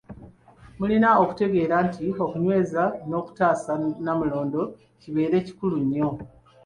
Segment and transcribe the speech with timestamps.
[0.77, 4.61] Mulina okutegeera nti okunyweza n'okutaasa Nnamulondo,
[5.01, 6.09] kibeere kikulu nnyo.